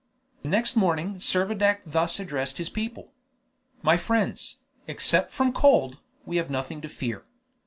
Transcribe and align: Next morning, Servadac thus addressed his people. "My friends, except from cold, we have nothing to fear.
Next 0.45 0.75
morning, 0.75 1.19
Servadac 1.19 1.81
thus 1.85 2.19
addressed 2.19 2.57
his 2.57 2.71
people. 2.71 3.11
"My 3.83 3.97
friends, 3.97 4.57
except 4.87 5.31
from 5.31 5.53
cold, 5.53 5.97
we 6.25 6.37
have 6.37 6.49
nothing 6.49 6.81
to 6.81 6.89
fear. 6.89 7.23